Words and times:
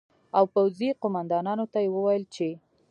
او 0.37 0.43
پوځي 0.53 0.89
قومندانانو 1.01 1.65
ته 1.73 1.79
یې 1.83 1.89
وویل 1.95 2.23
چې 2.35 2.49